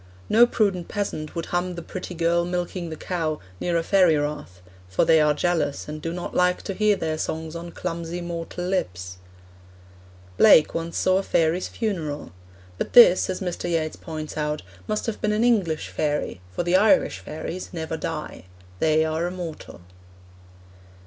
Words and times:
No 0.29 0.47
prudent 0.47 0.87
peasant 0.87 1.35
would 1.35 1.45
hum 1.53 1.75
The 1.75 1.83
Pretty 1.83 2.15
Girl 2.15 2.43
Milking 2.43 2.89
the 2.89 2.95
Cow 2.95 3.39
near 3.59 3.77
a 3.77 3.83
fairy 3.83 4.17
rath, 4.17 4.59
'for 4.89 5.05
they 5.05 5.21
are 5.21 5.35
jealous, 5.35 5.87
and 5.87 6.01
do 6.01 6.11
not 6.11 6.33
like 6.33 6.63
to 6.63 6.73
hear 6.73 6.95
their 6.95 7.19
songs 7.19 7.55
on 7.55 7.69
clumsy 7.69 8.19
mortal 8.19 8.65
lips.' 8.65 9.19
Blake 10.37 10.73
once 10.73 10.97
saw 10.97 11.19
a 11.19 11.21
fairy's 11.21 11.67
funeral. 11.67 12.31
But 12.79 12.93
this, 12.93 13.29
as 13.29 13.41
Mr. 13.41 13.69
Yeats 13.69 13.95
points 13.95 14.37
out, 14.37 14.63
must 14.87 15.05
have 15.05 15.21
been 15.21 15.33
an 15.33 15.43
English 15.43 15.89
fairy, 15.89 16.41
for 16.51 16.63
the 16.63 16.75
Irish 16.77 17.19
fairies 17.19 17.69
never 17.71 17.95
die; 17.95 18.45
they 18.79 19.05
are 19.05 19.27
immortal. 19.27 19.81